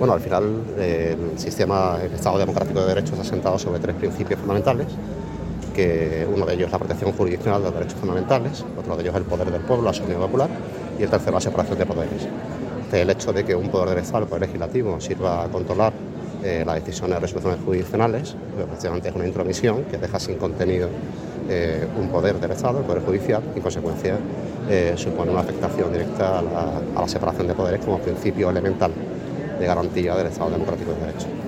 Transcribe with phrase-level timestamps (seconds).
[0.00, 4.40] Bueno, al final el sistema, el Estado democrático de derechos ha asentado sobre tres principios
[4.40, 4.86] fundamentales,
[5.74, 9.14] que uno de ellos es la protección jurisdiccional de los derechos fundamentales, otro de ellos
[9.14, 10.48] es el poder del pueblo, la soberanía popular,
[10.98, 12.26] y el tercero la separación de poderes.
[12.80, 15.92] Este, el hecho de que un poder del Estado, el poder legislativo, sirva a controlar
[16.42, 20.88] eh, las decisiones de resoluciones jurisdiccionales, pues precisamente es una intromisión que deja sin contenido
[21.46, 24.16] eh, un poder del Estado, el poder judicial, y en consecuencia
[24.70, 28.92] eh, supone una afectación directa a la separación de poderes como principio elemental
[29.60, 31.40] de garantía del Estado democrático de derecho.